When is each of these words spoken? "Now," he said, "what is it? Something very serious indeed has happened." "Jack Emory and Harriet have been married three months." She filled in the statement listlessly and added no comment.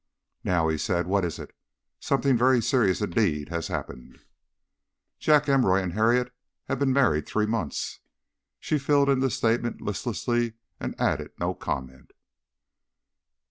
"Now," 0.43 0.67
he 0.67 0.79
said, 0.79 1.05
"what 1.05 1.23
is 1.23 1.37
it? 1.37 1.55
Something 1.99 2.35
very 2.35 2.59
serious 2.59 3.01
indeed 3.01 3.49
has 3.49 3.67
happened." 3.67 4.17
"Jack 5.19 5.47
Emory 5.47 5.83
and 5.83 5.93
Harriet 5.93 6.33
have 6.65 6.79
been 6.79 6.91
married 6.91 7.27
three 7.27 7.45
months." 7.45 7.99
She 8.59 8.79
filled 8.79 9.09
in 9.09 9.19
the 9.19 9.29
statement 9.29 9.79
listlessly 9.79 10.53
and 10.79 10.99
added 10.99 11.33
no 11.39 11.53
comment. 11.53 12.13